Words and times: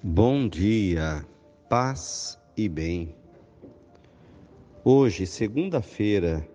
Bom 0.00 0.48
dia, 0.48 1.26
paz 1.68 2.38
e 2.56 2.68
bem. 2.68 3.16
Hoje, 4.84 5.26
segunda-feira, 5.26 6.48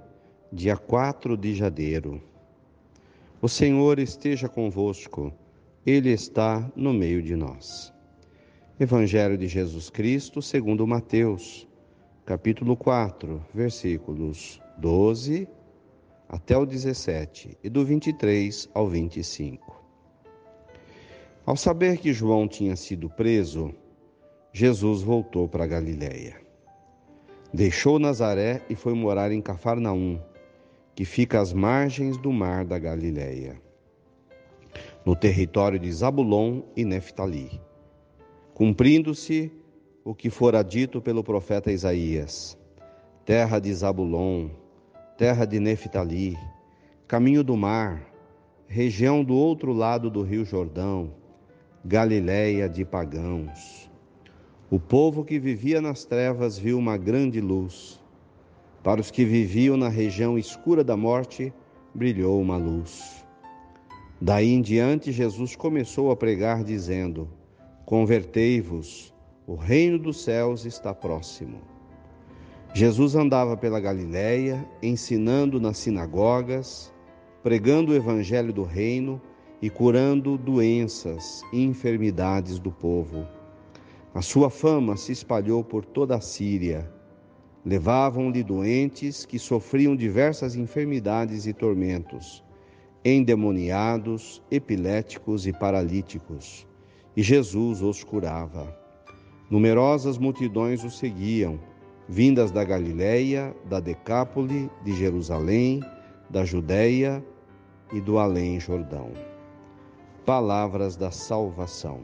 dia 0.49 0.77
4 0.77 1.35
de 1.35 1.53
janeiro. 1.53 2.23
O 3.41 3.49
Senhor 3.49 3.99
esteja 3.99 4.47
convosco, 4.47 5.33
Ele 5.85 6.09
está 6.09 6.71
no 6.73 6.93
meio 6.93 7.21
de 7.21 7.35
nós. 7.35 7.93
Evangelho 8.79 9.37
de 9.37 9.49
Jesus 9.49 9.89
Cristo, 9.89 10.41
segundo 10.41 10.87
Mateus, 10.87 11.67
capítulo 12.25 12.77
4, 12.77 13.45
versículos 13.53 14.61
12 14.77 15.49
até 16.29 16.57
o 16.57 16.65
17 16.65 17.57
e 17.61 17.69
do 17.69 17.83
23 17.83 18.69
ao 18.73 18.87
25. 18.87 19.82
Ao 21.45 21.57
saber 21.57 21.97
que 21.97 22.13
João 22.13 22.47
tinha 22.47 22.73
sido 22.73 23.09
preso, 23.09 23.75
Jesus 24.53 25.01
voltou 25.01 25.45
para 25.45 25.67
Galiléia. 25.67 26.39
Deixou 27.53 27.99
Nazaré 27.99 28.61
e 28.69 28.75
foi 28.75 28.93
morar 28.93 29.29
em 29.29 29.41
Cafarnaum, 29.41 30.21
que 30.95 31.03
fica 31.03 31.41
às 31.41 31.51
margens 31.51 32.15
do 32.15 32.31
mar 32.31 32.63
da 32.63 32.79
Galiléia, 32.79 33.61
no 35.05 35.17
território 35.17 35.77
de 35.77 35.91
Zabulon 35.91 36.61
e 36.77 36.85
Neftali, 36.85 37.59
cumprindo-se 38.53 39.51
o 40.05 40.15
que 40.15 40.29
fora 40.29 40.63
dito 40.63 41.01
pelo 41.01 41.25
profeta 41.25 41.73
Isaías: 41.73 42.57
terra 43.25 43.59
de 43.59 43.73
Zabulon, 43.73 44.49
terra 45.17 45.43
de 45.43 45.59
Neftali, 45.59 46.37
caminho 47.05 47.43
do 47.43 47.57
mar, 47.57 48.01
região 48.65 49.25
do 49.25 49.35
outro 49.35 49.73
lado 49.73 50.09
do 50.09 50.21
rio 50.21 50.45
Jordão, 50.45 51.21
Galiléia 51.85 52.69
de 52.69 52.85
pagãos. 52.85 53.91
O 54.71 54.79
povo 54.79 55.25
que 55.25 55.37
vivia 55.37 55.81
nas 55.81 56.05
trevas 56.05 56.57
viu 56.57 56.77
uma 56.79 56.95
grande 56.95 57.41
luz. 57.41 57.99
Para 58.81 59.01
os 59.01 59.11
que 59.11 59.25
viviam 59.25 59.75
na 59.75 59.89
região 59.89 60.37
escura 60.37 60.81
da 60.81 60.95
morte, 60.95 61.51
brilhou 61.93 62.41
uma 62.41 62.55
luz. 62.55 63.25
Daí 64.21 64.53
em 64.53 64.61
diante, 64.61 65.11
Jesus 65.11 65.57
começou 65.57 66.09
a 66.09 66.15
pregar, 66.15 66.63
dizendo: 66.63 67.27
Convertei-vos, 67.85 69.13
o 69.45 69.55
reino 69.55 69.99
dos 69.99 70.23
céus 70.23 70.63
está 70.63 70.93
próximo. 70.93 71.59
Jesus 72.73 73.13
andava 73.13 73.57
pela 73.57 73.81
Galiléia, 73.81 74.65
ensinando 74.81 75.59
nas 75.59 75.79
sinagogas, 75.79 76.93
pregando 77.43 77.91
o 77.91 77.95
evangelho 77.95 78.53
do 78.53 78.63
reino 78.63 79.21
e 79.63 79.69
curando 79.69 80.37
doenças 80.37 81.41
e 81.53 81.63
enfermidades 81.63 82.59
do 82.59 82.69
povo. 82.69 83.25
A 84.13 84.21
sua 84.21 84.49
fama 84.49 84.97
se 84.97 85.13
espalhou 85.13 85.63
por 85.63 85.85
toda 85.85 86.17
a 86.17 86.19
Síria. 86.19 86.91
Levavam-lhe 87.65 88.43
doentes 88.43 89.25
que 89.25 89.39
sofriam 89.39 89.95
diversas 89.95 90.57
enfermidades 90.57 91.47
e 91.47 91.53
tormentos, 91.53 92.43
endemoniados, 93.05 94.43
epiléticos 94.51 95.47
e 95.47 95.53
paralíticos, 95.53 96.67
e 97.15 97.23
Jesus 97.23 97.81
os 97.81 98.03
curava. 98.03 98.77
Numerosas 99.49 100.17
multidões 100.17 100.83
o 100.83 100.89
seguiam, 100.89 101.57
vindas 102.09 102.51
da 102.51 102.65
Galiléia, 102.65 103.55
da 103.69 103.79
Decápole, 103.79 104.69
de 104.83 104.93
Jerusalém, 104.93 105.79
da 106.29 106.43
Judéia 106.43 107.23
e 107.93 108.01
do 108.01 108.17
além 108.17 108.59
Jordão 108.59 109.13
palavras 110.25 110.95
da 110.95 111.11
salvação. 111.11 112.01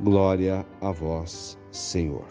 Glória 0.00 0.66
a 0.80 0.90
vós, 0.90 1.58
Senhor. 1.70 2.26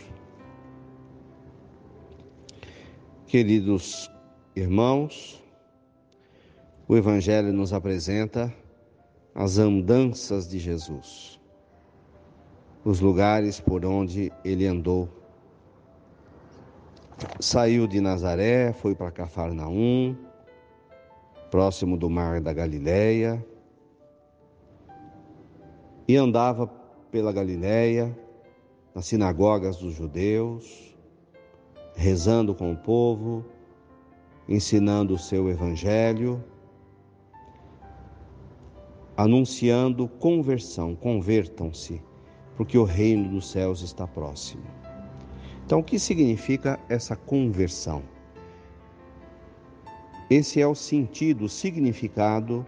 Queridos 3.25 4.11
irmãos, 4.55 5.43
o 6.87 6.95
Evangelho 6.95 7.51
nos 7.51 7.73
apresenta 7.73 8.53
as 9.35 9.57
andanças 9.57 10.47
de 10.47 10.59
Jesus, 10.59 11.39
os 12.83 12.99
lugares 12.99 13.59
por 13.59 13.85
onde 13.85 14.31
ele 14.43 14.65
andou. 14.65 15.09
Saiu 17.39 17.87
de 17.87 17.99
Nazaré, 17.99 18.73
foi 18.73 18.95
para 18.95 19.11
Cafarnaum, 19.11 20.15
próximo 21.51 21.97
do 21.97 22.09
mar 22.09 22.39
da 22.39 22.53
Galileia, 22.53 23.43
e 26.07 26.15
andava 26.15 26.67
pela 27.11 27.33
Galiléia, 27.33 28.17
nas 28.95 29.05
sinagogas 29.07 29.77
dos 29.77 29.93
judeus, 29.93 30.95
rezando 31.95 32.55
com 32.55 32.71
o 32.71 32.77
povo, 32.77 33.43
ensinando 34.47 35.15
o 35.15 35.19
seu 35.19 35.49
evangelho, 35.49 36.43
anunciando 39.17 40.07
conversão, 40.07 40.95
convertam-se, 40.95 42.01
porque 42.55 42.77
o 42.77 42.83
reino 42.83 43.29
dos 43.29 43.49
céus 43.49 43.81
está 43.81 44.07
próximo. 44.07 44.63
Então, 45.65 45.79
o 45.79 45.83
que 45.83 45.99
significa 45.99 46.79
essa 46.87 47.15
conversão? 47.15 48.01
Esse 50.29 50.61
é 50.61 50.67
o 50.67 50.75
sentido, 50.75 51.45
o 51.45 51.49
significado 51.49 52.65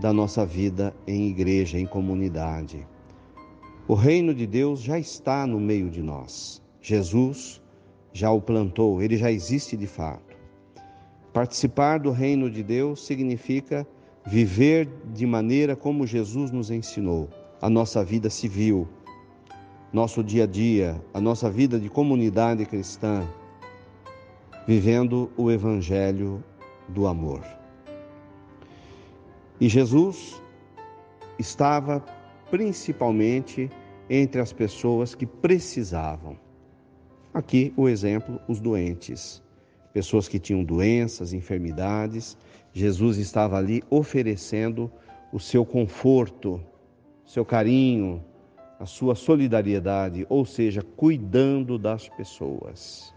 da 0.00 0.12
nossa 0.12 0.44
vida 0.44 0.94
em 1.06 1.28
igreja, 1.28 1.78
em 1.78 1.86
comunidade. 1.86 2.86
O 3.86 3.94
reino 3.94 4.34
de 4.34 4.46
Deus 4.46 4.80
já 4.80 4.98
está 4.98 5.46
no 5.46 5.60
meio 5.60 5.90
de 5.90 6.02
nós. 6.02 6.62
Jesus 6.80 7.62
já 8.12 8.30
o 8.30 8.40
plantou, 8.40 9.02
ele 9.02 9.16
já 9.16 9.30
existe 9.30 9.76
de 9.76 9.86
fato. 9.86 10.36
Participar 11.32 11.98
do 11.98 12.10
reino 12.10 12.50
de 12.50 12.62
Deus 12.62 13.04
significa 13.04 13.86
viver 14.26 14.88
de 15.12 15.26
maneira 15.26 15.74
como 15.76 16.06
Jesus 16.06 16.50
nos 16.50 16.70
ensinou, 16.70 17.28
a 17.60 17.68
nossa 17.68 18.04
vida 18.04 18.30
civil, 18.30 18.88
nosso 19.92 20.22
dia 20.22 20.44
a 20.44 20.46
dia, 20.46 21.00
a 21.12 21.20
nossa 21.20 21.50
vida 21.50 21.78
de 21.78 21.88
comunidade 21.88 22.64
cristã, 22.64 23.28
vivendo 24.66 25.30
o 25.36 25.50
evangelho 25.50 26.42
do 26.88 27.06
amor. 27.06 27.42
E 29.60 29.68
Jesus 29.68 30.40
estava 31.38 32.04
principalmente 32.50 33.70
entre 34.08 34.40
as 34.40 34.52
pessoas 34.52 35.14
que 35.14 35.26
precisavam. 35.26 36.38
Aqui 37.32 37.72
o 37.76 37.88
exemplo, 37.88 38.40
os 38.46 38.60
doentes, 38.60 39.42
pessoas 39.92 40.28
que 40.28 40.38
tinham 40.38 40.62
doenças, 40.62 41.32
enfermidades. 41.32 42.36
Jesus 42.72 43.18
estava 43.18 43.56
ali 43.56 43.82
oferecendo 43.90 44.90
o 45.32 45.40
seu 45.40 45.64
conforto, 45.64 46.60
seu 47.24 47.44
carinho, 47.44 48.22
a 48.78 48.86
sua 48.86 49.14
solidariedade, 49.14 50.26
ou 50.28 50.44
seja, 50.44 50.82
cuidando 50.82 51.78
das 51.78 52.08
pessoas. 52.08 53.14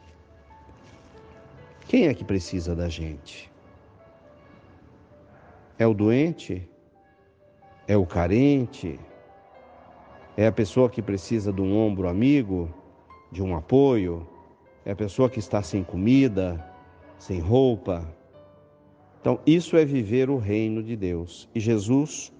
Quem 1.87 2.07
é 2.07 2.13
que 2.13 2.23
precisa 2.23 2.75
da 2.75 2.89
gente? 2.89 3.51
É 5.79 5.85
o 5.85 5.93
doente? 5.93 6.67
É 7.87 7.95
o 7.95 8.05
carente? 8.05 8.99
É 10.35 10.47
a 10.47 10.51
pessoa 10.51 10.89
que 10.89 11.01
precisa 11.01 11.53
de 11.53 11.61
um 11.61 11.77
ombro 11.77 12.09
amigo, 12.09 12.69
de 13.31 13.43
um 13.43 13.55
apoio? 13.55 14.27
É 14.83 14.91
a 14.91 14.95
pessoa 14.95 15.29
que 15.29 15.39
está 15.39 15.61
sem 15.61 15.83
comida, 15.83 16.63
sem 17.19 17.39
roupa? 17.39 18.07
Então, 19.21 19.39
isso 19.45 19.77
é 19.77 19.85
viver 19.85 20.29
o 20.29 20.37
reino 20.37 20.81
de 20.81 20.95
Deus. 20.95 21.47
E 21.53 21.59
Jesus 21.59 22.33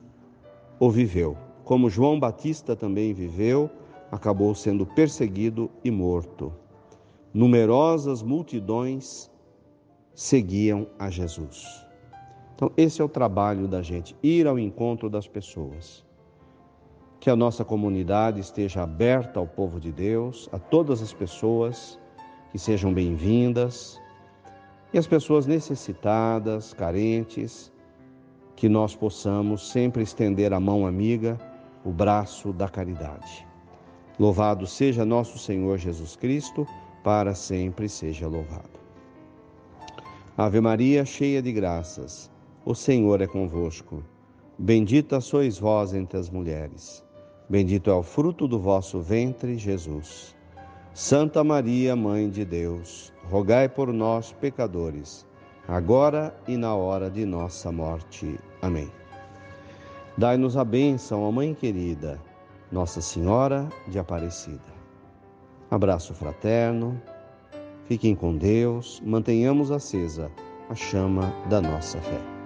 o 0.79 0.89
viveu. 0.89 1.38
Como 1.63 1.89
João 1.89 2.19
Batista 2.19 2.75
também 2.75 3.13
viveu, 3.13 3.69
acabou 4.11 4.56
sendo 4.56 4.85
perseguido 4.85 5.69
e 5.83 5.91
morto. 5.91 6.53
Numerosas 7.33 8.23
multidões 8.23 9.29
seguiam 10.15 10.88
a 10.97 11.09
Jesus. 11.09 11.86
Então, 12.57 12.71
esse 12.75 13.00
é 13.00 13.06
o 13.06 13.07
trabalho 13.07 13.68
da 13.68 13.83
gente, 13.83 14.15
ir 14.24 14.48
ao 14.48 14.57
encontro 14.57 15.12
das 15.12 15.27
pessoas. 15.27 16.04
Que 17.19 17.30
a 17.30 17.36
nossa 17.36 17.63
comunidade 17.63 18.39
esteja 18.39 18.81
aberta 18.81 19.39
ao 19.39 19.45
povo 19.45 19.80
de 19.80 19.92
Deus, 19.92 20.50
a 20.51 20.57
todas 20.57 21.00
as 21.04 21.13
pessoas 21.13 22.00
que 22.51 22.57
sejam 22.57 22.92
bem-vindas 22.92 24.01
e 24.92 24.98
as 24.98 25.06
pessoas 25.06 25.45
necessitadas, 25.45 26.74
carentes, 26.74 27.71
que 28.56 28.68
nós 28.68 28.95
possamos 28.95 29.69
sempre 29.69 30.01
estender 30.01 30.51
a 30.51 30.59
mão 30.59 30.88
amiga, 30.88 31.38
o 31.86 31.92
braço 31.92 32.51
da 32.51 32.68
caridade. 32.68 33.45
Louvado 34.18 34.65
seja 34.65 35.06
nosso 35.06 35.38
Senhor 35.38 35.77
Jesus 35.77 36.15
Cristo, 36.15 36.65
para 37.04 37.36
sempre 37.36 37.88
seja 37.88 38.27
louvado. 38.27 38.80
Ave 40.36 40.59
Maria, 40.59 41.06
cheia 41.06 41.39
de 41.39 41.51
graças, 41.51 42.31
o 42.67 42.75
Senhor 42.75 43.21
é 43.21 43.27
convosco. 43.27 44.03
Bendita 44.59 45.21
sois 45.21 45.57
vós 45.57 45.93
entre 45.93 46.19
as 46.19 46.29
mulheres. 46.29 47.01
Bendito 47.47 47.89
é 47.89 47.93
o 47.93 48.03
fruto 48.03 48.45
do 48.45 48.59
vosso 48.59 48.99
ventre, 48.99 49.57
Jesus. 49.57 50.35
Santa 50.93 51.45
Maria, 51.45 51.95
Mãe 51.95 52.29
de 52.29 52.43
Deus, 52.43 53.13
rogai 53.23 53.69
por 53.69 53.93
nós, 53.93 54.33
pecadores, 54.33 55.25
agora 55.65 56.37
e 56.45 56.57
na 56.57 56.75
hora 56.75 57.09
de 57.09 57.25
nossa 57.25 57.71
morte. 57.71 58.37
Amém. 58.61 58.91
Dai-nos 60.17 60.57
a 60.57 60.65
bênção, 60.65 61.23
ó 61.23 61.31
Mãe 61.31 61.53
querida, 61.53 62.19
Nossa 62.69 62.99
Senhora 62.99 63.69
de 63.87 63.97
Aparecida. 63.97 64.75
Abraço 65.71 66.13
fraterno, 66.13 67.01
fiquem 67.85 68.13
com 68.13 68.35
Deus, 68.35 69.01
mantenhamos 69.05 69.71
acesa 69.71 70.29
a 70.69 70.75
chama 70.75 71.33
da 71.49 71.61
nossa 71.61 71.97
fé. 72.01 72.36